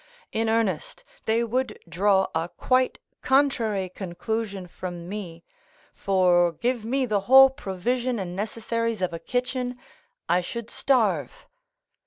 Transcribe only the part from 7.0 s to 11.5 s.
the whole provision and necessaries of a kitchen, I should starve.